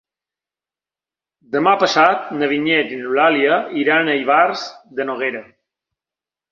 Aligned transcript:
Demà 1.57 1.73
passat 1.83 2.33
na 2.39 2.49
Vinyet 2.55 2.91
i 2.95 2.99
n'Eulàlia 3.03 3.61
iran 3.85 4.11
a 4.15 4.19
Ivars 4.25 4.69
de 5.01 5.11
Noguera. 5.11 5.49